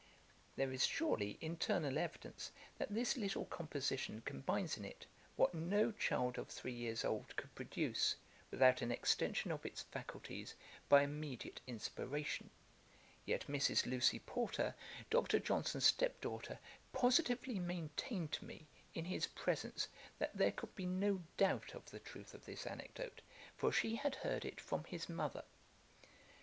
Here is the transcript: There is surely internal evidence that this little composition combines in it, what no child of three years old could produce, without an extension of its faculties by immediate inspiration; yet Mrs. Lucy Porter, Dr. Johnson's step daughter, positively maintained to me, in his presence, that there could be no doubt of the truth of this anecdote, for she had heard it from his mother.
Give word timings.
There 0.55 0.71
is 0.71 0.87
surely 0.87 1.37
internal 1.41 1.99
evidence 1.99 2.51
that 2.79 2.89
this 2.91 3.17
little 3.17 3.45
composition 3.45 4.23
combines 4.25 4.75
in 4.75 4.83
it, 4.83 5.05
what 5.35 5.53
no 5.53 5.91
child 5.91 6.39
of 6.39 6.47
three 6.47 6.73
years 6.73 7.05
old 7.05 7.35
could 7.35 7.53
produce, 7.53 8.15
without 8.49 8.81
an 8.81 8.91
extension 8.91 9.51
of 9.51 9.63
its 9.63 9.83
faculties 9.83 10.55
by 10.89 11.03
immediate 11.03 11.61
inspiration; 11.67 12.49
yet 13.27 13.45
Mrs. 13.45 13.85
Lucy 13.85 14.17
Porter, 14.17 14.73
Dr. 15.11 15.37
Johnson's 15.37 15.85
step 15.85 16.19
daughter, 16.19 16.57
positively 16.93 17.59
maintained 17.59 18.31
to 18.31 18.43
me, 18.45 18.65
in 18.95 19.05
his 19.05 19.27
presence, 19.27 19.87
that 20.17 20.35
there 20.35 20.51
could 20.51 20.73
be 20.73 20.87
no 20.87 21.21
doubt 21.37 21.75
of 21.75 21.91
the 21.91 21.99
truth 21.99 22.33
of 22.33 22.45
this 22.45 22.65
anecdote, 22.65 23.21
for 23.55 23.71
she 23.71 23.97
had 23.97 24.15
heard 24.15 24.45
it 24.45 24.59
from 24.59 24.83
his 24.85 25.07
mother. 25.07 25.43